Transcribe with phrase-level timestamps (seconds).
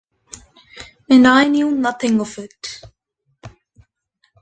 [1.11, 2.81] And I knew nothing of it!